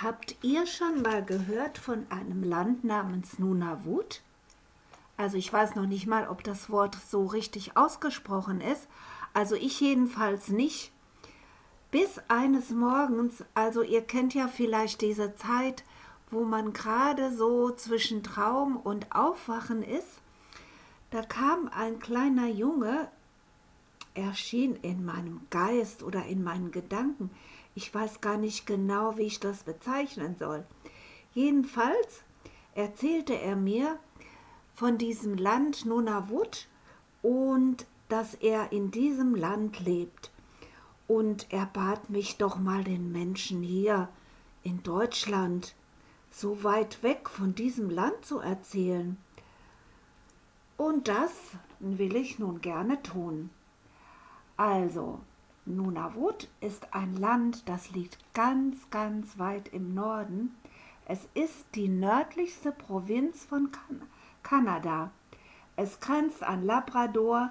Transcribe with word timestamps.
Habt 0.00 0.36
ihr 0.42 0.64
schon 0.68 1.02
mal 1.02 1.24
gehört 1.24 1.76
von 1.76 2.06
einem 2.08 2.44
Land 2.44 2.84
namens 2.84 3.40
Nunavut? 3.40 4.22
Also 5.16 5.36
ich 5.36 5.52
weiß 5.52 5.74
noch 5.74 5.86
nicht 5.86 6.06
mal, 6.06 6.28
ob 6.28 6.44
das 6.44 6.70
Wort 6.70 6.96
so 7.08 7.26
richtig 7.26 7.76
ausgesprochen 7.76 8.60
ist. 8.60 8.86
Also 9.34 9.56
ich 9.56 9.80
jedenfalls 9.80 10.50
nicht. 10.50 10.92
Bis 11.90 12.20
eines 12.28 12.70
Morgens, 12.70 13.42
also 13.54 13.82
ihr 13.82 14.02
kennt 14.02 14.34
ja 14.34 14.46
vielleicht 14.46 15.00
diese 15.00 15.34
Zeit, 15.34 15.82
wo 16.30 16.44
man 16.44 16.72
gerade 16.72 17.34
so 17.34 17.70
zwischen 17.70 18.22
Traum 18.22 18.76
und 18.76 19.10
Aufwachen 19.10 19.82
ist, 19.82 20.20
da 21.10 21.22
kam 21.22 21.68
ein 21.74 21.98
kleiner 21.98 22.46
Junge, 22.46 23.08
erschien 24.14 24.76
in 24.76 25.04
meinem 25.04 25.40
Geist 25.50 26.04
oder 26.04 26.24
in 26.26 26.44
meinen 26.44 26.70
Gedanken. 26.70 27.30
Ich 27.78 27.94
weiß 27.94 28.20
gar 28.20 28.38
nicht 28.38 28.66
genau, 28.66 29.18
wie 29.18 29.26
ich 29.26 29.38
das 29.38 29.62
bezeichnen 29.62 30.34
soll. 30.36 30.66
Jedenfalls 31.32 32.24
erzählte 32.74 33.34
er 33.34 33.54
mir 33.54 34.00
von 34.74 34.98
diesem 34.98 35.36
Land 35.36 35.86
Nunavut 35.86 36.66
und 37.22 37.86
dass 38.08 38.34
er 38.34 38.72
in 38.72 38.90
diesem 38.90 39.36
Land 39.36 39.78
lebt. 39.78 40.32
Und 41.06 41.46
er 41.52 41.66
bat 41.66 42.10
mich 42.10 42.36
doch 42.36 42.58
mal 42.58 42.82
den 42.82 43.12
Menschen 43.12 43.62
hier 43.62 44.08
in 44.64 44.82
Deutschland 44.82 45.76
so 46.32 46.64
weit 46.64 47.04
weg 47.04 47.28
von 47.28 47.54
diesem 47.54 47.90
Land 47.90 48.24
zu 48.24 48.40
erzählen. 48.40 49.16
Und 50.76 51.06
das 51.06 51.30
will 51.78 52.16
ich 52.16 52.40
nun 52.40 52.60
gerne 52.60 53.00
tun. 53.04 53.50
Also, 54.56 55.20
Nunavut 55.76 56.48
ist 56.60 56.94
ein 56.94 57.16
Land, 57.16 57.68
das 57.68 57.90
liegt 57.90 58.18
ganz, 58.34 58.90
ganz 58.90 59.38
weit 59.38 59.68
im 59.68 59.94
Norden. 59.94 60.54
Es 61.06 61.28
ist 61.34 61.66
die 61.74 61.88
nördlichste 61.88 62.72
Provinz 62.72 63.44
von 63.44 63.70
kan 63.70 64.02
Kanada. 64.42 65.10
Es 65.76 66.00
grenzt 66.00 66.42
an 66.42 66.64
Labrador 66.64 67.50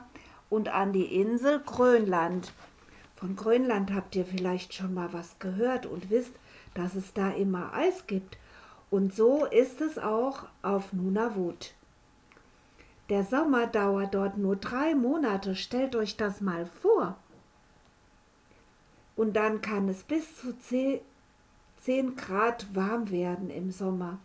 und 0.49 0.69
an 0.69 0.93
die 0.93 1.19
Insel 1.19 1.59
Grönland. 1.59 2.53
Von 3.15 3.35
Grönland 3.35 3.93
habt 3.93 4.15
ihr 4.15 4.25
vielleicht 4.25 4.73
schon 4.73 4.93
mal 4.93 5.11
was 5.13 5.39
gehört 5.39 5.85
und 5.85 6.09
wisst, 6.09 6.33
dass 6.73 6.95
es 6.95 7.13
da 7.13 7.29
immer 7.29 7.73
Eis 7.73 8.07
gibt. 8.07 8.37
Und 8.89 9.13
so 9.13 9.45
ist 9.45 9.81
es 9.81 9.97
auch 9.97 10.45
auf 10.61 10.93
Nunavut. 10.93 11.73
Der 13.09 13.23
Sommer 13.23 13.67
dauert 13.67 14.13
dort 14.13 14.37
nur 14.37 14.55
drei 14.55 14.93
Monate, 14.93 15.55
stellt 15.55 15.95
euch 15.95 16.17
das 16.17 16.41
mal 16.41 16.65
vor. 16.65 17.17
Und 19.17 19.33
dann 19.33 19.61
kann 19.61 19.89
es 19.89 20.03
bis 20.03 20.37
zu 20.37 20.55
10 20.59 22.15
Grad 22.15 22.73
warm 22.73 23.11
werden 23.11 23.49
im 23.49 23.71
Sommer. 23.71 24.19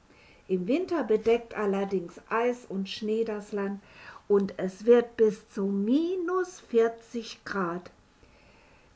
Im 0.47 0.69
Winter 0.69 1.03
bedeckt 1.03 1.57
allerdings 1.57 2.21
Eis 2.29 2.67
und 2.69 2.89
Schnee 2.89 3.25
das 3.25 3.53
Land 3.53 3.81
und 4.29 4.55
es 4.59 4.85
wird 4.85 5.17
bis 5.17 5.49
zu 5.49 5.65
minus 5.65 6.61
40 6.61 7.45
Grad. 7.45 7.91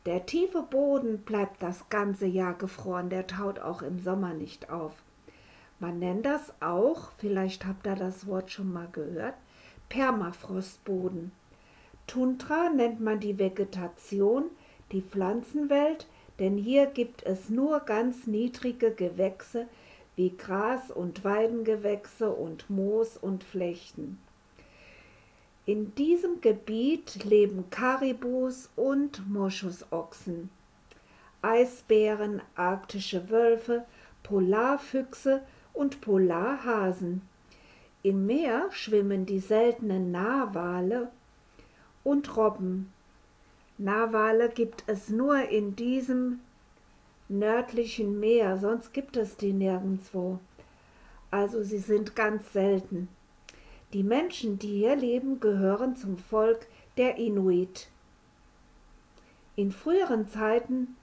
Der 0.04 0.26
tiefe 0.26 0.62
Boden 0.62 1.18
bleibt 1.18 1.62
das 1.62 1.88
ganze 1.88 2.26
Jahr 2.26 2.54
gefroren, 2.54 3.08
der 3.08 3.26
taut 3.26 3.58
auch 3.58 3.82
im 3.82 3.98
Sommer 3.98 4.34
nicht 4.34 4.70
auf. 4.70 4.92
Man 5.80 5.98
nennt 5.98 6.26
das 6.26 6.52
auch, 6.60 7.10
vielleicht 7.18 7.66
habt 7.66 7.86
ihr 7.86 7.96
das 7.96 8.26
Wort 8.26 8.50
schon 8.50 8.72
mal 8.72 8.88
gehört, 8.92 9.34
Permafrostboden. 9.88 11.32
Tundra 12.06 12.70
nennt 12.70 13.00
man 13.00 13.18
die 13.18 13.38
Vegetation, 13.38 14.44
die 14.92 15.02
Pflanzenwelt, 15.02 16.06
denn 16.38 16.56
hier 16.56 16.86
gibt 16.86 17.24
es 17.24 17.48
nur 17.48 17.80
ganz 17.80 18.26
niedrige 18.26 18.90
Gewächse 18.90 19.66
wie 20.16 20.30
Gras 20.36 20.90
und 20.90 21.24
Weidengewächse 21.24 22.30
und 22.30 22.68
Moos 22.70 23.16
und 23.16 23.44
Flechten. 23.44 24.18
In 25.66 25.94
diesem 25.94 26.40
Gebiet 26.40 27.24
leben 27.24 27.70
Karibus 27.70 28.70
und 28.76 29.28
Moschusochsen, 29.28 30.50
Eisbären, 31.42 32.40
arktische 32.54 33.30
Wölfe, 33.30 33.84
Polarfüchse 34.22 35.42
und 35.72 36.00
Polarhasen. 36.00 37.22
Im 38.02 38.26
Meer 38.26 38.68
schwimmen 38.70 39.26
die 39.26 39.40
seltenen 39.40 40.12
Narwale 40.12 41.10
und 42.04 42.36
Robben. 42.36 42.92
Narwale 43.78 44.48
gibt 44.48 44.84
es 44.86 45.10
nur 45.10 45.50
in 45.50 45.76
diesem 45.76 46.40
nördlichen 47.28 48.18
Meer, 48.18 48.56
sonst 48.56 48.94
gibt 48.94 49.18
es 49.18 49.36
die 49.36 49.52
nirgendwo. 49.52 50.38
Also 51.30 51.62
sie 51.62 51.78
sind 51.78 52.16
ganz 52.16 52.52
selten. 52.54 53.08
Die 53.92 54.02
Menschen, 54.02 54.58
die 54.58 54.78
hier 54.78 54.96
leben, 54.96 55.40
gehören 55.40 55.94
zum 55.94 56.16
Volk 56.16 56.66
der 56.96 57.18
Inuit. 57.18 57.88
In 59.56 59.72
früheren 59.72 60.28
Zeiten 60.28 60.96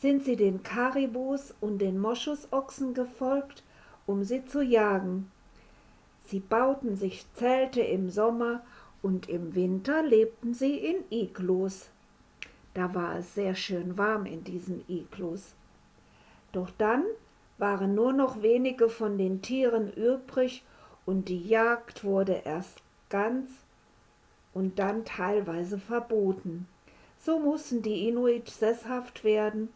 sind 0.00 0.24
sie 0.24 0.36
den 0.36 0.62
Karibus 0.62 1.54
und 1.60 1.78
den 1.78 1.98
Moschusochsen 1.98 2.92
gefolgt, 2.92 3.62
um 4.06 4.24
sie 4.24 4.44
zu 4.44 4.62
jagen. 4.62 5.30
Sie 6.26 6.40
bauten 6.40 6.96
sich 6.96 7.24
Zelte 7.34 7.80
im 7.80 8.10
Sommer 8.10 8.62
und 9.00 9.28
im 9.28 9.54
Winter 9.54 10.02
lebten 10.02 10.54
sie 10.54 10.76
in 10.76 11.04
Iglus. 11.10 11.90
Da 12.76 12.94
war 12.94 13.16
es 13.16 13.32
sehr 13.32 13.54
schön 13.54 13.96
warm 13.96 14.26
in 14.26 14.44
diesen 14.44 14.84
Iglus. 14.86 15.54
Doch 16.52 16.68
dann 16.76 17.04
waren 17.56 17.94
nur 17.94 18.12
noch 18.12 18.42
wenige 18.42 18.90
von 18.90 19.16
den 19.16 19.40
Tieren 19.40 19.90
übrig 19.94 20.62
und 21.06 21.30
die 21.30 21.48
Jagd 21.48 22.04
wurde 22.04 22.42
erst 22.44 22.82
ganz 23.08 23.50
und 24.52 24.78
dann 24.78 25.06
teilweise 25.06 25.78
verboten. 25.78 26.68
So 27.18 27.38
mussten 27.38 27.80
die 27.80 28.08
Inuit 28.08 28.50
sesshaft 28.50 29.24
werden 29.24 29.70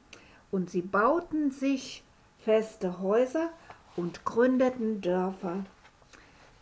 und 0.50 0.68
sie 0.68 0.82
bauten 0.82 1.50
sich 1.52 2.04
feste 2.38 3.00
Häuser 3.00 3.48
und 3.96 4.26
gründeten 4.26 5.00
Dörfer. 5.00 5.64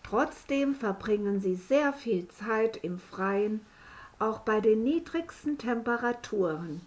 Trotzdem 0.05 0.77
verbringen 0.77 1.41
sie 1.41 1.57
sehr 1.57 1.93
viel 1.93 2.29
Zeit 2.29 2.77
im 2.77 3.01
Freien, 3.01 3.67
auch 4.19 4.41
bei 4.41 4.61
den 4.61 4.83
niedrigsten 4.83 5.59
Temperaturen. 5.59 6.81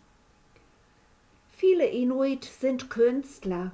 Viele 1.51 1.85
Inuit 1.85 2.43
sind 2.43 2.89
Künstler. 2.89 3.71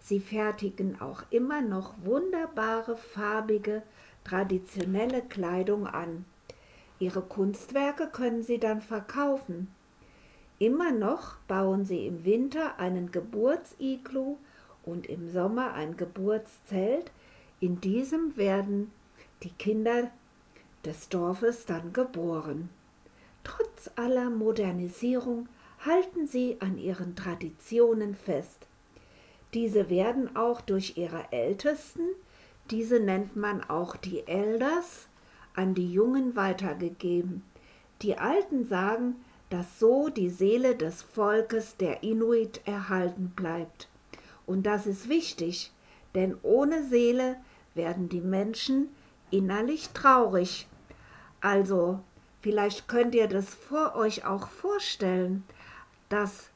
Sie 0.00 0.20
fertigen 0.20 1.00
auch 1.00 1.22
immer 1.30 1.62
noch 1.62 1.94
wunderbare, 2.04 2.96
farbige, 2.96 3.82
traditionelle 4.24 5.22
Kleidung 5.22 5.86
an. 5.86 6.24
Ihre 6.98 7.22
Kunstwerke 7.22 8.08
können 8.08 8.42
sie 8.42 8.58
dann 8.58 8.80
verkaufen. 8.80 9.68
Immer 10.58 10.92
noch 10.92 11.36
bauen 11.48 11.84
sie 11.84 12.06
im 12.06 12.24
Winter 12.24 12.78
einen 12.78 13.10
Geburtsiglu 13.10 14.36
und 14.84 15.06
im 15.06 15.30
Sommer 15.32 15.74
ein 15.74 15.96
Geburtszelt. 15.96 17.10
In 17.60 17.80
diesem 17.80 18.36
werden 18.36 18.92
die 19.42 19.50
Kinder 19.50 20.10
des 20.84 21.08
Dorfes 21.08 21.66
dann 21.66 21.92
geboren. 21.92 22.68
Trotz 23.44 23.90
aller 23.96 24.30
Modernisierung 24.30 25.48
halten 25.84 26.26
sie 26.26 26.56
an 26.60 26.78
ihren 26.78 27.16
Traditionen 27.16 28.14
fest. 28.14 28.66
Diese 29.54 29.90
werden 29.90 30.36
auch 30.36 30.60
durch 30.60 30.96
ihre 30.96 31.30
Ältesten, 31.32 32.02
diese 32.70 33.00
nennt 33.00 33.36
man 33.36 33.62
auch 33.68 33.96
die 33.96 34.26
Elders, 34.26 35.08
an 35.54 35.74
die 35.74 35.92
Jungen 35.92 36.36
weitergegeben. 36.36 37.42
Die 38.00 38.16
Alten 38.16 38.64
sagen, 38.64 39.16
dass 39.50 39.78
so 39.78 40.08
die 40.08 40.30
Seele 40.30 40.74
des 40.76 41.02
Volkes 41.02 41.76
der 41.76 42.02
Inuit 42.02 42.62
erhalten 42.64 43.32
bleibt. 43.36 43.88
Und 44.46 44.64
das 44.64 44.86
ist 44.86 45.08
wichtig, 45.08 45.72
denn 46.14 46.36
ohne 46.42 46.84
Seele 46.84 47.36
werden 47.74 48.08
die 48.08 48.20
Menschen 48.20 48.88
innerlich 49.30 49.90
traurig. 49.90 50.66
Also, 51.40 52.00
vielleicht 52.42 52.88
könnt 52.88 53.14
ihr 53.14 53.28
das 53.28 53.54
vor 53.54 53.94
euch 53.94 54.26
auch 54.26 54.48
vorstellen, 54.48 55.44
dass 56.08 56.50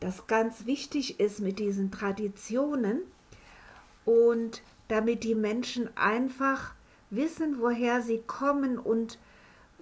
das 0.00 0.26
ganz 0.26 0.66
wichtig 0.66 1.18
ist 1.18 1.40
mit 1.40 1.58
diesen 1.58 1.90
Traditionen 1.90 3.00
und 4.04 4.62
damit 4.88 5.24
die 5.24 5.34
Menschen 5.34 5.88
einfach 5.96 6.74
wissen, 7.10 7.60
woher 7.60 8.02
sie 8.02 8.22
kommen 8.26 8.78
und 8.78 9.18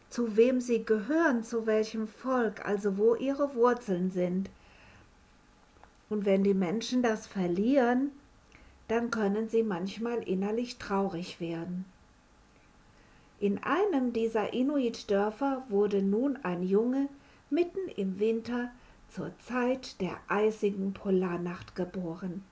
zu 0.09 0.37
wem 0.37 0.61
sie 0.61 0.85
gehören, 0.85 1.43
zu 1.43 1.67
welchem 1.67 2.06
Volk, 2.06 2.65
also 2.65 2.99
wo 2.99 3.15
ihre 3.15 3.55
Wurzeln 3.55 4.11
sind. 4.11 4.50
Und 6.09 6.25
wenn 6.25 6.44
die 6.44 6.55
Menschen 6.55 7.03
das 7.03 7.27
verlieren, 7.27 8.12
dann 8.89 9.11
können 9.11 9.49
sie 9.49 9.62
manchmal 9.62 10.23
innerlich 10.23 10.77
traurig 10.77 11.41
werden. 11.41 11.87
In 13.43 13.61
einem 13.65 14.12
dieser 14.12 14.53
Inuit-Dörfer 14.53 15.65
wurde 15.69 16.00
nun 16.00 16.39
ein 16.44 16.62
Junge 16.62 17.09
mitten 17.50 17.89
im 17.97 18.21
Winter 18.21 18.71
zur 19.09 19.37
Zeit 19.41 20.00
der 20.00 20.17
eisigen 20.29 20.93
Polarnacht 20.93 21.75
geboren. 21.75 22.44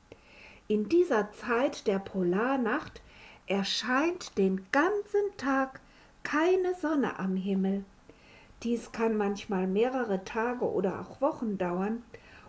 In 0.67 0.89
dieser 0.89 1.31
Zeit 1.31 1.87
der 1.87 2.01
Polarnacht 2.01 3.03
erscheint 3.47 4.37
den 4.37 4.67
ganzen 4.73 5.37
Tag 5.37 5.81
keine 6.25 6.75
Sonne 6.75 7.21
am 7.21 7.37
Himmel. 7.37 7.85
Dies 8.65 8.91
kann 8.91 9.17
manchmal 9.17 9.69
mehrere 9.69 10.25
Tage 10.25 10.69
oder 10.69 11.03
auch 11.03 11.21
Wochen 11.21 11.57
dauern 11.57 12.03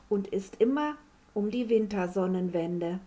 und 0.10 0.28
ist 0.30 0.60
immer 0.60 0.96
um 1.36 1.52
die 1.52 1.70
Wintersonnenwende. 1.70 3.02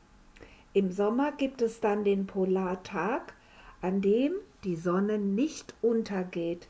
Im 0.74 0.92
Sommer 0.92 1.32
gibt 1.32 1.60
es 1.60 1.80
dann 1.80 2.04
den 2.04 2.28
Polartag, 2.28 3.34
an 3.80 4.00
dem 4.00 4.34
die 4.64 4.76
Sonne 4.76 5.18
nicht 5.18 5.74
untergeht. 5.82 6.68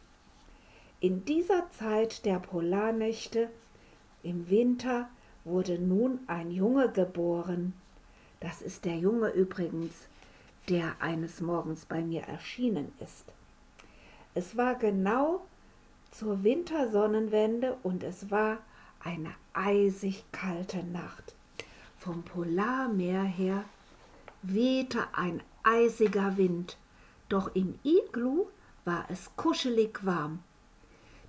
In 1.00 1.24
dieser 1.24 1.70
Zeit 1.70 2.24
der 2.24 2.38
Polarnächte 2.38 3.50
im 4.22 4.48
Winter 4.50 5.08
wurde 5.44 5.78
nun 5.78 6.20
ein 6.26 6.50
Junge 6.50 6.90
geboren. 6.90 7.74
Das 8.40 8.62
ist 8.62 8.84
der 8.84 8.96
Junge 8.96 9.30
übrigens, 9.30 9.92
der 10.68 10.96
eines 11.00 11.40
Morgens 11.40 11.84
bei 11.84 12.00
mir 12.00 12.22
erschienen 12.22 12.92
ist. 13.00 13.24
Es 14.34 14.56
war 14.56 14.74
genau 14.74 15.44
zur 16.10 16.42
Wintersonnenwende 16.42 17.76
und 17.82 18.02
es 18.02 18.30
war 18.30 18.58
eine 19.00 19.34
eisig 19.52 20.24
kalte 20.32 20.82
Nacht. 20.82 21.34
Vom 21.98 22.22
Polarmeer 22.22 23.22
her 23.22 23.64
wehte 24.42 25.06
ein 25.12 25.42
eisiger 25.62 26.36
Wind, 26.36 26.76
doch 27.34 27.52
im 27.56 27.80
Iglu 27.82 28.46
war 28.84 29.06
es 29.08 29.28
kuschelig 29.34 30.06
warm. 30.06 30.38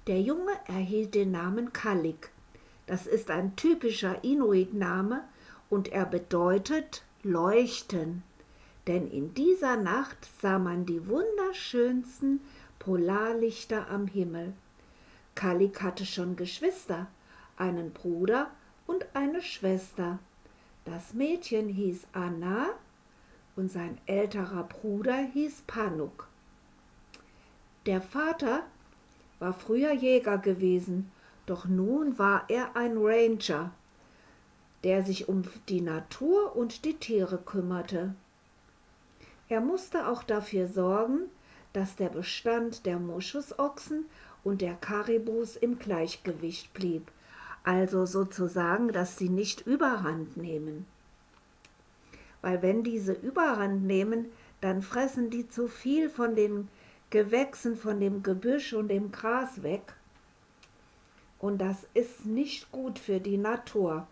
Der 0.06 0.22
Junge 0.22 0.52
erhielt 0.68 1.16
den 1.16 1.32
Namen 1.32 1.74
Kalik. 1.74 2.30
Das 2.86 3.08
ist 3.08 3.32
ein 3.32 3.56
typischer 3.56 4.24
Inuit-Name 4.24 5.24
und 5.68 5.88
er 5.88 6.06
bedeutet 6.06 7.02
leuchten. 7.24 8.22
Denn 8.86 9.10
in 9.10 9.34
dieser 9.34 9.78
Nacht 9.78 10.30
sah 10.40 10.60
man 10.60 10.86
die 10.86 11.08
wunderschönsten 11.08 12.40
Polarlichter 12.78 13.90
am 13.90 14.06
Himmel. 14.06 14.54
Kalik 15.34 15.82
hatte 15.82 16.06
schon 16.06 16.36
Geschwister, 16.36 17.08
einen 17.58 17.92
Bruder 17.94 18.52
und 18.86 19.08
eine 19.16 19.42
Schwester. 19.42 20.20
Das 20.84 21.16
Mädchen 21.16 21.68
hieß 21.68 22.06
Anna 22.14 22.68
und 23.56 23.72
sein 23.72 23.98
älterer 24.06 24.64
Bruder 24.64 25.18
hieß 25.18 25.64
Panuk. 25.68 26.28
Der 27.86 28.02
Vater 28.02 28.64
war 29.40 29.54
früher 29.54 29.92
Jäger 29.92 30.38
gewesen, 30.38 31.12
doch 31.46 31.66
nun 31.66 32.18
war 32.18 32.46
er 32.50 32.76
ein 32.76 32.98
Ranger, 32.98 33.72
der 34.84 35.04
sich 35.04 35.30
um 35.30 35.44
die 35.70 35.82
Natur 35.82 36.56
und 36.56 36.86
die 36.86 36.96
Tiere 36.96 37.38
kümmerte. 37.38 38.16
Er 39.48 39.62
musste 39.62 40.08
auch 40.08 40.24
dafür 40.24 40.68
sorgen, 40.68 41.30
dass 41.74 41.96
der 41.96 42.10
Bestand 42.10 42.86
der 42.86 42.98
Moschusochsen 42.98 44.06
und 44.44 44.62
der 44.62 44.76
Karibus 44.76 45.56
im 45.56 45.78
Gleichgewicht 45.78 46.74
blieb, 46.74 47.12
also 47.64 48.06
sozusagen, 48.06 48.92
dass 48.92 49.18
sie 49.18 49.30
nicht 49.30 49.68
überhand 49.68 50.38
nehmen. 50.38 50.88
Weil 52.46 52.62
wenn 52.62 52.84
diese 52.84 53.14
überhand 53.14 53.86
nehmen, 53.86 54.28
dann 54.62 54.84
fressen 54.84 55.32
die 55.32 55.50
zu 55.50 55.68
viel 55.68 56.12
von 56.12 56.36
den 56.36 56.68
Gewächsen, 57.10 57.76
von 57.76 58.00
dem 58.00 58.22
Gebüsch 58.22 58.74
und 58.74 58.90
dem 58.90 59.12
Gras 59.12 59.64
weg. 59.64 59.96
Und 61.40 61.58
das 61.58 61.88
ist 61.96 62.28
nicht 62.28 62.72
gut 62.72 63.00
für 63.00 63.20
die 63.20 63.40
Natur. 63.40 64.06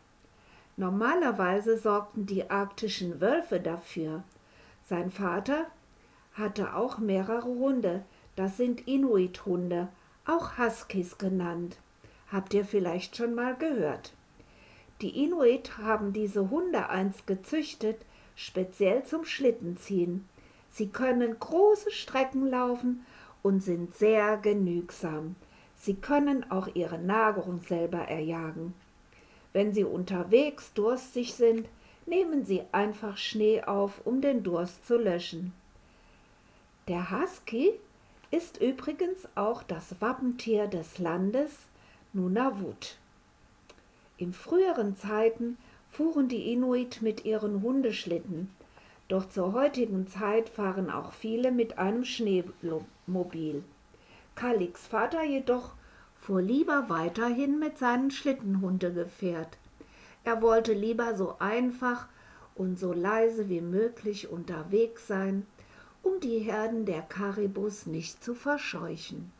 Normalerweise 0.77 1.77
sorgten 1.77 2.25
die 2.25 2.49
arktischen 2.49 3.21
Wölfe 3.21 3.59
dafür. 3.59 4.23
Sein 4.83 5.11
Vater 5.11 5.67
hatte 6.33 6.73
auch 6.73 6.97
mehrere 6.97 7.45
Hunde. 7.45 8.03
Das 8.35 8.57
sind 8.57 8.87
Inuit-Hunde, 8.87 9.89
auch 10.25 10.57
Huskies 10.57 11.19
genannt. 11.19 11.77
Habt 12.31 12.55
ihr 12.55 12.65
vielleicht 12.65 13.15
schon 13.15 13.35
mal 13.35 13.53
gehört? 13.55 14.11
Die 15.01 15.23
Inuit 15.23 15.77
haben 15.77 16.13
diese 16.13 16.49
Hunde 16.49 16.89
einst 16.89 17.27
gezüchtet, 17.27 18.03
speziell 18.35 19.03
zum 19.03 19.25
Schlittenziehen. 19.25 20.27
Sie 20.71 20.89
können 20.89 21.39
große 21.39 21.91
Strecken 21.91 22.47
laufen 22.47 23.05
und 23.41 23.61
sind 23.61 23.95
sehr 23.95 24.37
genügsam. 24.37 25.35
Sie 25.75 25.95
können 25.95 26.49
auch 26.49 26.67
ihre 26.73 26.97
Nahrung 26.97 27.61
selber 27.61 27.99
erjagen. 27.99 28.73
Wenn 29.51 29.73
sie 29.73 29.83
unterwegs 29.83 30.73
durstig 30.73 31.33
sind, 31.33 31.67
nehmen 32.05 32.43
sie 32.45 32.63
einfach 32.71 33.17
Schnee 33.17 33.61
auf, 33.63 34.01
um 34.05 34.21
den 34.21 34.43
Durst 34.43 34.85
zu 34.87 34.97
löschen. 34.97 35.53
Der 36.87 37.11
Husky 37.11 37.73
ist 38.31 38.59
übrigens 38.59 39.27
auch 39.35 39.61
das 39.61 40.01
Wappentier 40.01 40.67
des 40.67 40.97
Landes 40.97 41.51
Nunavut. 42.13 42.97
In 44.17 44.33
früheren 44.33 44.95
Zeiten 44.95 45.57
fuhren 45.93 46.27
die 46.27 46.51
Inuit 46.51 47.03
mit 47.03 47.23
ihren 47.23 47.61
Hundeschlitten, 47.61 48.49
doch 49.09 49.29
zur 49.29 49.53
heutigen 49.53 50.07
Zeit 50.07 50.49
fahren 50.49 50.89
auch 50.89 51.13
viele 51.13 51.51
mit 51.51 51.77
einem 51.77 52.03
Schneemobil. 52.03 53.63
Kaliks 54.33 54.87
Vater 54.87 55.23
jedoch 55.23 55.73
fuhr 56.19 56.41
lieber 56.41 56.89
weiterhin 56.89 57.59
mit 57.59 57.77
seinem 57.77 58.09
Schlittenhundegefährt. 58.09 59.59
Er 60.23 60.41
wollte 60.41 60.73
lieber 60.73 61.15
so 61.15 61.35
einfach 61.37 62.07
und 62.55 62.79
so 62.79 62.91
leise 62.91 63.47
wie 63.47 63.61
möglich 63.61 64.31
unterwegs 64.31 65.05
sein, 65.05 65.45
um 66.01 66.19
die 66.21 66.39
Herden 66.39 66.85
der 66.85 67.03
Karibus 67.03 67.85
nicht 67.85 68.23
zu 68.23 68.33
verscheuchen. 68.33 69.31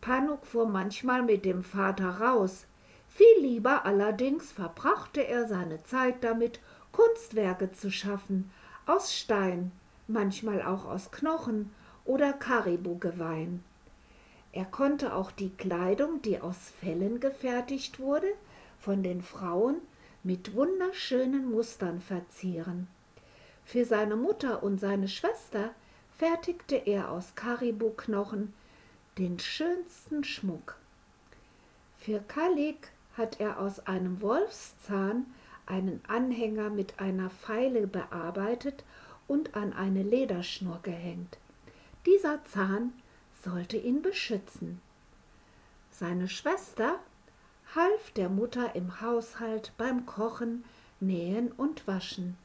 Panuk 0.00 0.46
fuhr 0.46 0.68
manchmal 0.68 1.24
mit 1.24 1.44
dem 1.44 1.64
Vater 1.64 2.20
raus, 2.20 2.66
viel 3.14 3.40
lieber 3.40 3.84
allerdings 3.84 4.50
verbrachte 4.52 5.20
er 5.20 5.46
seine 5.46 5.82
Zeit 5.84 6.24
damit, 6.24 6.60
Kunstwerke 6.90 7.72
zu 7.72 7.90
schaffen, 7.90 8.50
aus 8.86 9.14
Stein, 9.14 9.72
manchmal 10.08 10.62
auch 10.62 10.84
aus 10.84 11.10
Knochen 11.10 11.72
oder 12.04 12.32
Karibugeweih. 12.32 13.48
Er 14.52 14.64
konnte 14.64 15.14
auch 15.14 15.30
die 15.30 15.50
Kleidung, 15.50 16.22
die 16.22 16.40
aus 16.40 16.72
Fellen 16.80 17.20
gefertigt 17.20 17.98
wurde, 17.98 18.28
von 18.78 19.02
den 19.02 19.22
Frauen 19.22 19.76
mit 20.22 20.54
wunderschönen 20.54 21.50
Mustern 21.50 22.00
verzieren. 22.00 22.88
Für 23.64 23.84
seine 23.84 24.16
Mutter 24.16 24.62
und 24.62 24.78
seine 24.78 25.08
Schwester 25.08 25.70
fertigte 26.16 26.76
er 26.76 27.10
aus 27.10 27.34
Karibuknochen 27.34 28.52
den 29.18 29.38
schönsten 29.38 30.24
Schmuck. 30.24 30.76
Für 31.96 32.20
Kalik 32.20 32.90
hat 33.16 33.40
er 33.40 33.60
aus 33.60 33.86
einem 33.86 34.20
Wolfszahn 34.20 35.26
einen 35.66 36.00
Anhänger 36.08 36.70
mit 36.70 37.00
einer 37.00 37.30
Feile 37.30 37.86
bearbeitet 37.86 38.84
und 39.26 39.54
an 39.54 39.72
eine 39.72 40.02
Lederschnur 40.02 40.80
gehängt. 40.82 41.38
Dieser 42.06 42.44
Zahn 42.44 42.92
sollte 43.42 43.76
ihn 43.76 44.02
beschützen. 44.02 44.80
Seine 45.90 46.28
Schwester 46.28 46.98
half 47.74 48.10
der 48.12 48.28
Mutter 48.28 48.74
im 48.74 49.00
Haushalt 49.00 49.72
beim 49.78 50.06
Kochen, 50.06 50.64
Nähen 51.00 51.52
und 51.52 51.86
Waschen. 51.86 52.36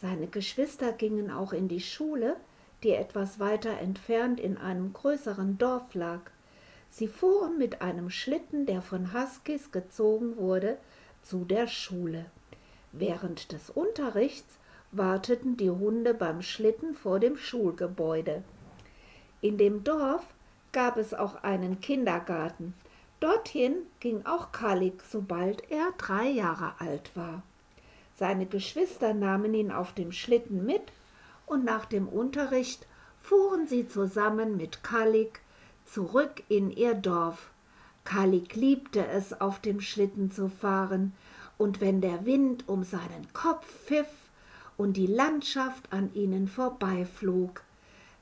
Seine 0.00 0.26
Geschwister 0.26 0.92
gingen 0.92 1.30
auch 1.30 1.52
in 1.52 1.68
die 1.68 1.80
Schule, 1.80 2.36
die 2.82 2.90
etwas 2.90 3.38
weiter 3.38 3.78
entfernt 3.78 4.40
in 4.40 4.58
einem 4.58 4.92
größeren 4.92 5.58
Dorf 5.58 5.94
lag. 5.94 6.20
Sie 6.92 7.08
fuhren 7.08 7.56
mit 7.56 7.80
einem 7.80 8.10
Schlitten, 8.10 8.66
der 8.66 8.82
von 8.82 9.14
Huskies 9.14 9.72
gezogen 9.72 10.36
wurde, 10.36 10.76
zu 11.22 11.46
der 11.46 11.66
Schule. 11.66 12.26
Während 12.92 13.52
des 13.52 13.70
Unterrichts 13.70 14.58
warteten 14.90 15.56
die 15.56 15.70
Hunde 15.70 16.12
beim 16.12 16.42
Schlitten 16.42 16.94
vor 16.94 17.18
dem 17.18 17.38
Schulgebäude. 17.38 18.44
In 19.40 19.56
dem 19.56 19.84
Dorf 19.84 20.22
gab 20.72 20.98
es 20.98 21.14
auch 21.14 21.42
einen 21.42 21.80
Kindergarten. 21.80 22.74
Dorthin 23.20 23.74
ging 24.00 24.26
auch 24.26 24.52
Kalik, 24.52 25.02
sobald 25.08 25.70
er 25.70 25.94
drei 25.96 26.28
Jahre 26.28 26.74
alt 26.78 27.16
war. 27.16 27.42
Seine 28.16 28.44
Geschwister 28.44 29.14
nahmen 29.14 29.54
ihn 29.54 29.72
auf 29.72 29.94
dem 29.94 30.12
Schlitten 30.12 30.66
mit 30.66 30.92
und 31.46 31.64
nach 31.64 31.86
dem 31.86 32.06
Unterricht 32.06 32.86
fuhren 33.18 33.66
sie 33.66 33.88
zusammen 33.88 34.58
mit 34.58 34.84
Kalik 34.84 35.40
zurück 35.92 36.42
in 36.48 36.70
ihr 36.70 36.94
Dorf. 36.94 37.50
Kalik 38.04 38.54
liebte 38.56 39.06
es, 39.06 39.40
auf 39.40 39.60
dem 39.60 39.80
Schlitten 39.80 40.30
zu 40.30 40.48
fahren, 40.48 41.12
und 41.58 41.80
wenn 41.80 42.00
der 42.00 42.24
Wind 42.24 42.68
um 42.68 42.82
seinen 42.82 43.32
Kopf 43.32 43.66
pfiff 43.84 44.08
und 44.76 44.96
die 44.96 45.06
Landschaft 45.06 45.92
an 45.92 46.12
ihnen 46.14 46.48
vorbeiflog. 46.48 47.62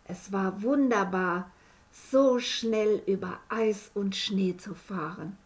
Es 0.05 0.33
war 0.33 0.63
wunderbar, 0.63 1.51
so 1.93 2.39
schnell 2.39 3.03
über 3.07 3.39
Eis 3.49 3.91
und 3.95 4.17
Schnee 4.17 4.57
zu 4.57 4.75
fahren. 4.75 5.37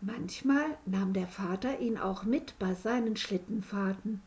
Manchmal 0.00 0.66
nahm 0.86 1.12
der 1.12 1.26
Vater 1.26 1.80
ihn 1.80 1.98
auch 1.98 2.22
mit 2.22 2.58
bei 2.58 2.74
seinen 2.74 3.16
Schlittenfahrten. 3.16 4.22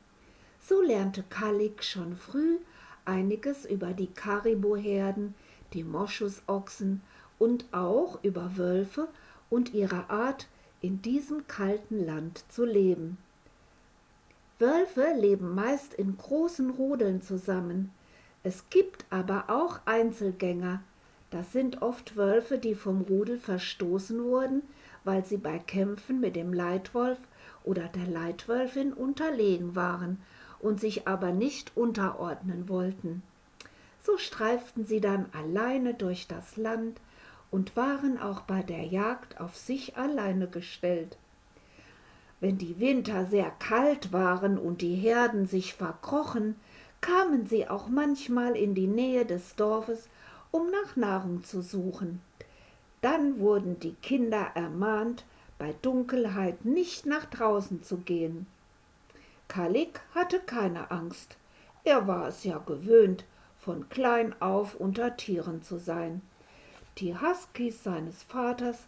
So 0.62 0.81
lernte 0.81 1.24
Kalik 1.24 1.83
schon 1.83 2.17
früh 2.17 2.57
einiges 3.05 3.65
über 3.65 3.93
die 3.93 4.07
Kariboherden, 4.07 5.33
die 5.73 5.83
Moschusochsen 5.83 7.01
und 7.38 7.65
auch 7.71 8.23
über 8.23 8.57
Wölfe 8.57 9.07
und 9.49 9.73
ihre 9.73 10.09
Art, 10.09 10.47
in 10.81 11.01
diesem 11.01 11.47
kalten 11.47 12.05
Land 12.05 12.43
zu 12.49 12.63
leben. 12.63 13.17
Wölfe 14.59 15.13
leben 15.17 15.55
meist 15.55 15.93
in 15.93 16.17
großen 16.17 16.69
Rudeln 16.69 17.21
zusammen. 17.21 17.91
Es 18.43 18.69
gibt 18.69 19.05
aber 19.09 19.45
auch 19.47 19.79
Einzelgänger. 19.85 20.81
Das 21.31 21.51
sind 21.51 21.81
oft 21.81 22.17
Wölfe, 22.17 22.57
die 22.57 22.75
vom 22.75 23.01
Rudel 23.01 23.38
verstoßen 23.38 24.23
wurden, 24.23 24.63
weil 25.03 25.25
sie 25.25 25.38
bei 25.38 25.59
Kämpfen 25.59 26.19
mit 26.19 26.35
dem 26.35 26.53
Leitwolf 26.53 27.17
oder 27.63 27.88
der 27.88 28.07
Leitwölfin 28.07 28.93
unterlegen 28.93 29.75
waren 29.75 30.21
und 30.59 30.79
sich 30.79 31.07
aber 31.07 31.31
nicht 31.31 31.75
unterordnen 31.77 32.67
wollten. 32.67 33.21
So 34.10 34.18
streiften 34.18 34.86
sie 34.86 35.01
dann 35.01 35.28
alleine 35.34 35.94
durch 35.94 36.25
das 36.25 36.58
Land 36.58 37.00
und 37.51 37.75
waren 37.75 38.20
auch 38.20 38.42
bei 38.42 38.63
der 38.63 38.84
Jagd 38.84 39.39
auf 39.39 39.56
sich 39.56 39.98
alleine 39.98 40.48
gestellt. 40.48 41.16
Wenn 42.39 42.58
die 42.58 42.80
Winter 42.80 43.28
sehr 43.28 43.51
kalt 43.60 44.12
waren 44.12 44.58
und 44.58 44.82
die 44.82 44.96
Herden 44.96 45.46
sich 45.46 45.75
verkrochen, 45.75 46.56
kamen 47.01 47.46
sie 47.46 47.70
auch 47.70 47.88
manchmal 47.88 48.56
in 48.56 48.74
die 48.74 48.88
Nähe 48.88 49.28
des 49.28 49.56
Dorfes, 49.56 50.10
um 50.50 50.72
nach 50.72 50.96
Nahrung 50.96 51.44
zu 51.44 51.62
suchen. 51.62 52.20
Dann 53.01 53.39
wurden 53.39 53.80
die 53.80 53.94
Kinder 54.01 54.48
ermahnt, 54.56 55.24
bei 55.60 55.75
Dunkelheit 55.84 56.66
nicht 56.66 57.06
nach 57.06 57.25
draußen 57.25 57.84
zu 57.84 57.98
gehen. 57.98 58.48
Kalik 59.48 60.01
hatte 60.16 60.39
keine 60.39 60.89
Angst. 60.89 61.38
Er 61.84 62.08
war 62.08 62.28
es 62.28 62.44
ja 62.44 62.58
gewöhnt, 62.58 63.24
von 63.69 63.88
klein 63.88 64.33
auf 64.41 64.73
unter 64.73 65.15
Tieren 65.15 65.61
zu 65.61 65.77
sein. 65.77 66.23
Die 66.97 67.15
Huskies 67.15 67.83
seines 67.83 68.23
Vaters 68.23 68.79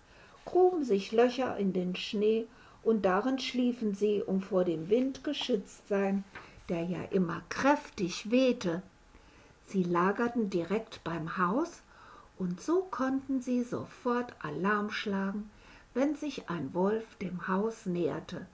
gruben 0.43 0.83
sich 0.83 1.11
Löcher 1.11 1.55
in 1.57 1.71
den 1.71 1.95
Schnee 1.95 2.47
und 2.81 3.05
darin 3.05 3.37
schliefen 3.37 3.93
sie, 3.93 4.23
um 4.23 4.41
vor 4.41 4.65
dem 4.65 4.89
Wind 4.89 5.23
geschützt 5.23 5.87
sein, 5.87 6.23
der 6.67 6.81
ja 6.81 7.03
immer 7.11 7.43
kräftig 7.49 8.31
wehte. 8.31 8.81
Sie 9.67 9.83
lagerten 9.83 10.49
direkt 10.49 11.03
beim 11.03 11.37
Haus 11.37 11.83
und 12.39 12.59
so 12.59 12.81
konnten 12.89 13.39
sie 13.39 13.61
sofort 13.61 14.33
Alarm 14.39 14.89
schlagen, 14.89 15.51
wenn 15.93 16.15
sich 16.15 16.49
ein 16.49 16.73
Wolf 16.73 17.17
dem 17.17 17.47
Haus 17.47 17.85
näherte. 17.85 18.47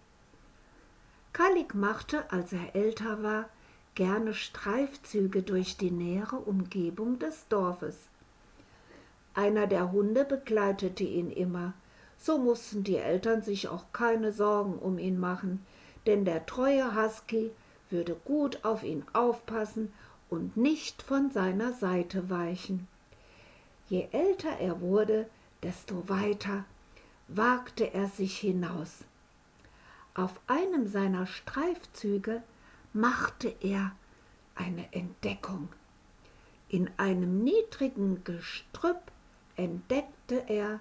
Kalik 1.31 1.73
machte, 1.73 2.29
als 2.33 2.51
er 2.51 2.75
älter 2.75 3.23
war, 3.23 3.45
gerne 3.97 4.35
Streifzüge 4.35 5.41
durch 5.41 5.75
die 5.75 5.89
nähere 5.89 6.35
Umgebung 6.35 7.17
des 7.17 7.47
Dorfes. 7.47 7.97
Einer 9.33 9.65
der 9.65 9.91
Hunde 9.91 10.23
begleitete 10.23 11.03
ihn 11.03 11.31
immer, 11.31 11.73
so 12.15 12.37
mussten 12.37 12.83
die 12.83 12.97
Eltern 12.97 13.41
sich 13.41 13.69
auch 13.69 13.85
keine 13.93 14.31
Sorgen 14.31 14.77
um 14.77 14.99
ihn 14.99 15.19
machen, 15.19 15.65
denn 16.05 16.25
der 16.25 16.45
treue 16.45 16.95
Husky 16.95 17.49
würde 17.89 18.15
gut 18.23 18.63
auf 18.63 18.83
ihn 18.83 19.03
aufpassen 19.13 19.91
und 20.29 20.55
nicht 20.57 21.01
von 21.01 21.31
seiner 21.31 21.73
Seite 21.73 22.29
weichen. 22.29 22.87
Je 23.89 24.09
älter 24.11 24.59
er 24.59 24.79
wurde, 24.79 25.27
desto 25.63 26.07
weiter 26.07 26.65
wagte 27.27 27.95
er 27.95 28.09
sich 28.09 28.37
hinaus. 28.37 28.99
Auf 30.13 30.39
einem 30.45 30.87
seiner 30.87 31.25
Streifzüge 31.25 32.43
machte 32.97 33.53
er 33.61 33.91
eine 34.55 34.91
Entdeckung. 34.91 35.69
In 36.69 36.89
einem 36.97 37.43
niedrigen 37.43 38.23
Gestrüpp 38.23 39.11
entdeckte 39.55 40.43
er 40.47 40.79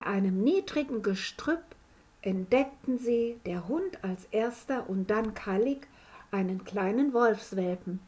einem 0.00 0.44
niedrigen 0.44 1.02
Gestrüpp 1.02 1.64
entdeckten 2.22 2.98
sie, 2.98 3.40
der 3.46 3.68
Hund 3.68 4.04
als 4.04 4.26
erster 4.26 4.88
und 4.88 5.10
dann 5.10 5.34
Kalik, 5.34 5.88
einen 6.34 6.64
kleinen 6.64 7.12
Wolfswelpen. 7.12 8.00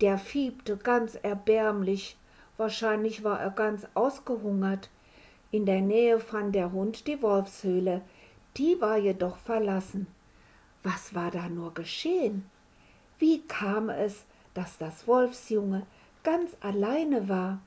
Der 0.00 0.16
fiebte 0.18 0.78
ganz 0.78 1.18
erbärmlich, 1.22 2.16
wahrscheinlich 2.56 3.22
war 3.22 3.38
er 3.38 3.50
ganz 3.50 3.86
ausgehungert. 3.92 4.88
In 5.50 5.66
der 5.66 5.82
Nähe 5.82 6.18
fand 6.18 6.54
der 6.54 6.72
Hund 6.72 7.06
die 7.06 7.20
Wolfshöhle, 7.20 8.00
die 8.56 8.80
war 8.80 8.96
jedoch 8.96 9.36
verlassen. 9.36 10.06
Was 10.82 11.14
war 11.14 11.30
da 11.30 11.48
nur 11.48 11.74
geschehen? 11.74 12.46
Wie 13.18 13.42
kam 13.42 13.90
es, 13.90 14.24
dass 14.54 14.78
das 14.78 15.06
Wolfsjunge 15.06 15.82
ganz 16.22 16.56
alleine 16.60 17.28
war? 17.28 17.60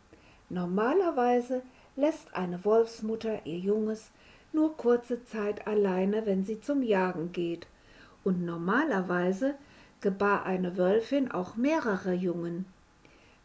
Normalerweise 0.50 1.62
lässt 1.96 2.34
eine 2.34 2.66
Wolfsmutter 2.66 3.46
ihr 3.46 3.60
Junges 3.60 4.10
nur 4.54 4.75
kurze 4.75 5.24
Zeit 5.25 5.68
alleine, 5.68 6.25
wenn 6.25 6.44
sie 6.44 6.60
zum 6.60 6.82
Jagen 6.82 7.32
geht, 7.32 7.68
und 8.24 8.44
normalerweise 8.44 9.56
gebar 10.01 10.46
eine 10.46 10.77
Wölfin 10.77 11.32
auch 11.32 11.56
mehrere 11.56 12.13
Jungen. 12.13 12.65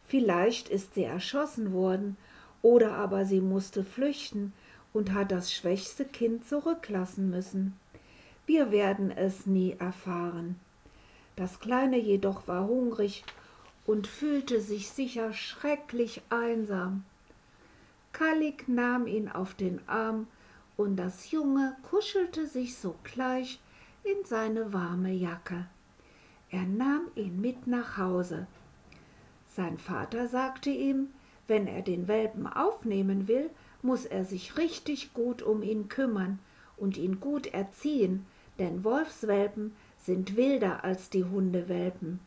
Vielleicht 0.06 0.68
ist 0.68 0.94
sie 0.94 1.04
erschossen 1.04 1.72
worden, 1.72 2.16
oder 2.62 2.92
aber 2.92 3.24
sie 3.26 3.40
musste 3.40 3.84
flüchten 3.84 4.52
und 4.92 5.12
hat 5.12 5.32
das 5.32 5.52
schwächste 5.52 6.04
Kind 6.04 6.46
zurücklassen 6.46 7.30
müssen. 7.30 7.78
Wir 8.46 8.70
werden 8.70 9.10
es 9.10 9.46
nie 9.46 9.76
erfahren. 9.78 10.58
Das 11.36 11.60
Kleine 11.60 11.98
jedoch 11.98 12.46
war 12.46 12.66
hungrig 12.66 13.24
und 13.86 14.06
fühlte 14.06 14.60
sich 14.60 14.90
sicher 14.90 15.32
schrecklich 15.32 16.22
einsam. 16.30 17.04
Kalik 18.12 18.68
nahm 18.68 19.06
ihn 19.06 19.28
auf 19.28 19.54
den 19.54 19.80
Arm, 19.88 20.28
und 20.76 20.96
das 20.96 21.30
Junge 21.30 21.76
kuschelte 21.88 22.46
sich 22.46 22.76
sogleich 22.76 23.60
in 24.02 24.24
seine 24.24 24.72
warme 24.72 25.12
Jacke. 25.12 25.66
Er 26.54 26.66
nahm 26.66 27.08
ihn 27.16 27.40
mit 27.40 27.66
nach 27.66 27.98
Hause. 27.98 28.46
Sein 29.48 29.76
Vater 29.76 30.28
sagte 30.28 30.70
ihm, 30.70 31.08
wenn 31.48 31.66
er 31.66 31.82
den 31.82 32.06
Welpen 32.06 32.46
aufnehmen 32.46 33.26
will, 33.26 33.50
muss 33.82 34.04
er 34.04 34.24
sich 34.24 34.56
richtig 34.56 35.12
gut 35.14 35.42
um 35.42 35.64
ihn 35.64 35.88
kümmern 35.88 36.38
und 36.76 36.96
ihn 36.96 37.18
gut 37.18 37.48
erziehen, 37.48 38.24
denn 38.60 38.84
Wolfswelpen 38.84 39.74
sind 39.98 40.36
wilder 40.36 40.84
als 40.84 41.10
die 41.10 41.24
Hundewelpen. 41.24 42.20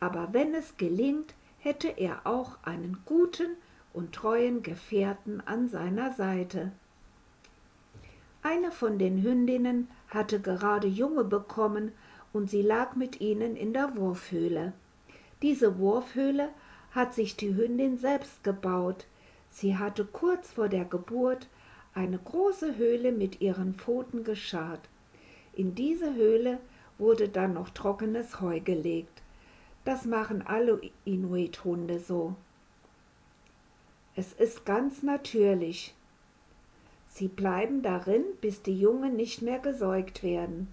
Aber 0.00 0.32
wenn 0.32 0.56
es 0.56 0.76
gelingt, 0.76 1.34
hätte 1.60 1.86
er 1.86 2.22
auch 2.26 2.58
einen 2.64 2.98
guten 3.04 3.50
und 3.92 4.12
treuen 4.12 4.64
Gefährten 4.64 5.40
an 5.46 5.68
seiner 5.68 6.12
Seite. 6.14 6.72
Eine 8.42 8.72
von 8.72 8.98
den 8.98 9.22
Hündinnen 9.22 9.86
hatte 10.08 10.40
gerade 10.40 10.88
Junge 10.88 11.22
bekommen 11.22 11.92
und 12.32 12.50
sie 12.50 12.62
lag 12.62 12.94
mit 12.94 13.20
ihnen 13.20 13.56
in 13.56 13.72
der 13.72 13.96
Wurfhöhle. 13.96 14.72
Diese 15.42 15.78
Wurfhöhle 15.78 16.50
hat 16.90 17.14
sich 17.14 17.36
die 17.36 17.54
Hündin 17.54 17.98
selbst 17.98 18.42
gebaut. 18.44 19.06
Sie 19.50 19.76
hatte 19.76 20.04
kurz 20.04 20.50
vor 20.50 20.68
der 20.68 20.84
Geburt 20.84 21.48
eine 21.94 22.18
große 22.18 22.76
Höhle 22.76 23.12
mit 23.12 23.40
ihren 23.40 23.74
Pfoten 23.74 24.24
geschart. 24.24 24.88
In 25.54 25.74
diese 25.74 26.14
Höhle 26.14 26.58
wurde 26.98 27.28
dann 27.28 27.54
noch 27.54 27.70
trockenes 27.70 28.40
Heu 28.40 28.60
gelegt. 28.60 29.22
Das 29.84 30.04
machen 30.04 30.42
alle 30.46 30.80
Inuit-Hunde 31.04 31.98
so. 31.98 32.34
Es 34.14 34.32
ist 34.32 34.64
ganz 34.64 35.02
natürlich. 35.02 35.94
Sie 37.06 37.28
bleiben 37.28 37.82
darin, 37.82 38.24
bis 38.40 38.62
die 38.62 38.78
Jungen 38.78 39.16
nicht 39.16 39.42
mehr 39.42 39.58
gesäugt 39.58 40.22
werden. 40.22 40.68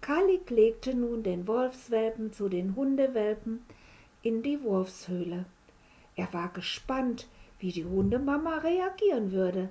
Kalik 0.00 0.50
legte 0.50 0.94
nun 0.94 1.22
den 1.22 1.46
Wolfswelpen 1.46 2.32
zu 2.32 2.48
den 2.48 2.74
Hundewelpen 2.74 3.62
in 4.22 4.42
die 4.42 4.62
Wurfshöhle. 4.62 5.44
Er 6.16 6.32
war 6.32 6.48
gespannt, 6.48 7.28
wie 7.58 7.72
die 7.72 7.84
Hundemama 7.84 8.58
reagieren 8.58 9.32
würde. 9.32 9.68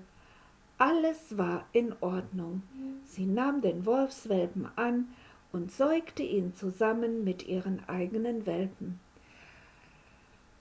Alles 0.77 1.37
war 1.37 1.65
in 1.73 1.93
Ordnung. 1.99 2.63
Sie 3.03 3.25
nahm 3.25 3.61
den 3.61 3.85
Wolfswelpen 3.85 4.69
an 4.75 5.09
und 5.51 5.71
säugte 5.71 6.23
ihn 6.23 6.53
zusammen 6.53 7.23
mit 7.23 7.47
ihren 7.47 7.87
eigenen 7.89 8.45
Welpen. 8.45 8.99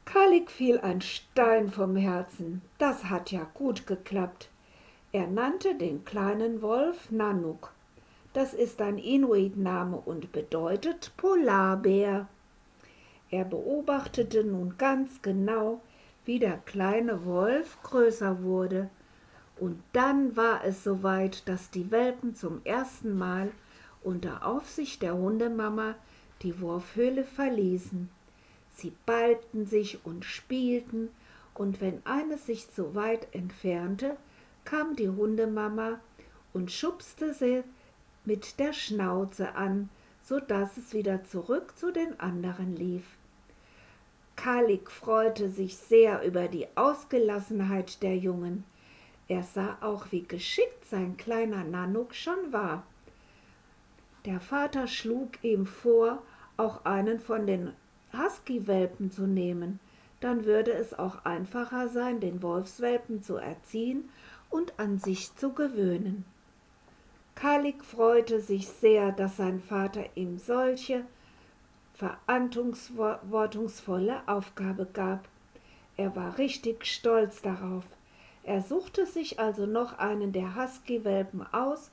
Kalik 0.07 0.51
fiel 0.51 0.81
ein 0.81 1.03
Stein 1.03 1.71
vom 1.71 1.95
Herzen. 1.95 2.63
Das 2.79 3.05
hat 3.05 3.31
ja 3.31 3.47
gut 3.53 3.87
geklappt. 3.87 4.49
Er 5.13 5.27
nannte 5.27 5.75
den 5.75 6.05
kleinen 6.07 6.63
Wolf 6.63 7.11
Nanuk. 7.11 7.73
Das 8.39 8.55
ist 8.55 8.81
ein 8.81 8.99
Inuit-Name 8.99 9.97
und 9.97 10.31
bedeutet 10.31 11.11
Polarbär. 11.17 12.29
Er 13.33 13.45
beobachtete 13.45 14.45
nun 14.45 14.79
ganz 14.79 15.23
genau, 15.23 15.81
wie 16.25 16.39
der 16.39 16.59
kleine 16.59 17.25
Wolf 17.25 17.83
größer 17.83 18.45
wurde. 18.45 18.91
Und 19.59 19.83
dann 19.93 20.37
war 20.37 20.63
es 20.65 20.85
soweit, 20.85 21.49
dass 21.49 21.73
die 21.73 21.91
Welpen 21.91 22.37
zum 22.37 22.61
ersten 22.63 23.19
Mal 23.19 23.51
unter 24.05 24.47
Aufsicht 24.47 25.03
der 25.03 25.17
Hundemama 25.17 25.97
die 26.43 26.61
Wurfhöhle 26.61 27.25
verließen. 27.25 28.09
Sie 28.77 28.93
ballten 29.05 29.67
sich 29.67 30.07
und 30.07 30.25
spielten, 30.25 31.09
und 31.55 31.81
wenn 31.81 32.07
eines 32.07 32.47
sich 32.47 32.71
zu 32.71 32.95
weit 32.95 33.35
entfernte, 33.35 34.17
kam 34.65 34.95
die 34.95 35.09
Hundemama 35.09 35.99
und 36.53 36.71
schubste 36.71 37.35
sie 37.35 37.65
mit 38.29 38.59
der 38.59 38.75
Schnauze 38.75 39.55
an, 39.55 39.89
so 40.23 40.39
dass 40.39 40.77
es 40.77 40.93
wieder 40.93 41.25
zurück 41.25 41.79
zu 41.79 41.91
den 41.91 42.21
anderen 42.21 42.77
lief. 42.77 43.05
Kalik 44.37 44.91
freute 44.91 45.49
sich 45.49 45.79
sehr 45.79 46.23
über 46.27 46.47
die 46.47 46.67
Ausgelassenheit 46.75 48.03
der 48.03 48.19
Jungen. 48.19 48.65
Er 49.29 49.43
sah 49.43 49.79
auch, 49.81 50.13
wie 50.13 50.25
geschickt 50.25 50.85
sein 50.85 51.17
kleiner 51.17 51.65
Nanuk 51.65 52.15
schon 52.15 52.53
war. 52.53 52.83
Der 54.27 54.41
Vater 54.41 54.89
schlug 54.89 55.43
ihm 55.43 55.65
vor, 55.65 56.23
auch 56.59 56.85
einen 56.85 57.21
von 57.21 57.47
den 57.47 57.73
Husky-Welpen 58.13 59.11
zu 59.11 59.23
nehmen, 59.23 59.81
dann 60.21 60.45
würde 60.45 60.73
es 60.73 60.93
auch 60.93 61.25
einfacher 61.25 61.89
sein, 61.89 62.21
den 62.21 62.43
Wolfswelpen 62.43 63.23
zu 63.23 63.37
erziehen 63.37 64.11
und 64.51 64.79
an 64.79 64.99
sich 64.99 65.35
zu 65.35 65.55
gewöhnen. 65.55 66.27
Kalik 67.39 67.85
freute 67.85 68.41
sich 68.41 68.67
sehr, 68.67 69.13
dass 69.13 69.37
sein 69.37 69.61
Vater 69.61 70.05
ihm 70.17 70.39
solche 70.39 71.05
verantwortungsvolle 71.95 74.23
Aufgabe 74.27 74.89
gab. 74.93 75.29
Er 75.97 76.17
war 76.17 76.37
richtig 76.39 76.85
stolz 76.85 77.41
darauf. 77.41 77.85
Er 78.43 78.61
suchte 78.61 79.07
sich 79.07 79.39
also 79.39 79.67
noch 79.67 80.01
einen 80.01 80.33
der 80.33 80.57
Husky-Welpen 80.57 81.47
aus 81.53 81.93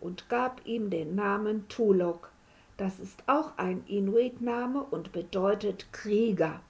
und 0.00 0.30
gab 0.30 0.64
ihm 0.64 0.88
den 0.88 1.14
Namen 1.14 1.68
Tulok. 1.68 2.30
Das 2.78 2.98
ist 2.98 3.22
auch 3.26 3.58
ein 3.58 3.84
Inuit-Name 3.88 4.84
und 4.84 5.12
bedeutet 5.12 5.92
Krieger. 5.92 6.60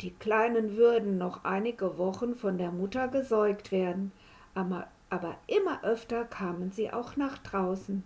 Die 0.00 0.10
Kleinen 0.10 0.76
würden 0.76 1.18
noch 1.18 1.44
einige 1.44 1.98
Wochen 1.98 2.34
von 2.34 2.58
der 2.58 2.72
Mutter 2.72 3.06
gesäugt 3.06 3.70
werden, 3.70 4.10
aber, 4.56 4.88
aber 5.12 5.36
immer 5.46 5.84
öfter 5.84 6.24
kamen 6.24 6.72
sie 6.72 6.90
auch 6.90 7.16
nach 7.16 7.36
draußen. 7.36 8.02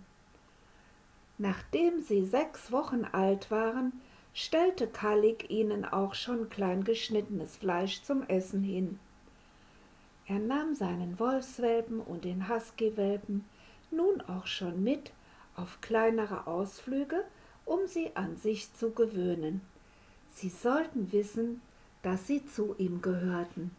Nachdem 1.37 2.01
sie 2.01 2.25
sechs 2.25 2.69
Wochen 2.73 3.05
alt 3.05 3.49
waren, 3.49 3.93
stellte 4.33 4.87
Kalik 4.87 5.49
ihnen 5.49 5.85
auch 5.85 6.15
schon 6.15 6.49
klein 6.49 6.83
geschnittenes 6.83 7.55
Fleisch 7.55 8.01
zum 8.03 8.23
Essen 8.23 8.61
hin. 8.61 8.99
Er 10.25 10.39
nahm 10.39 10.75
seinen 10.75 11.17
Wolfswelpen 11.17 12.01
und 12.01 12.25
den 12.25 12.49
Huskywelpen 12.49 13.45
nun 13.89 14.19
auch 14.19 14.45
schon 14.45 14.83
mit 14.83 15.13
auf 15.55 15.79
kleinere 15.79 16.45
Ausflüge, 16.45 17.23
um 17.63 17.87
sie 17.87 18.11
an 18.17 18.35
sich 18.35 18.73
zu 18.73 18.91
gewöhnen. 18.91 19.61
Sie 20.33 20.49
sollten 20.49 21.13
wissen, 21.13 21.61
dass 22.01 22.27
sie 22.27 22.45
zu 22.45 22.75
ihm 22.77 23.01
gehörten. 23.01 23.71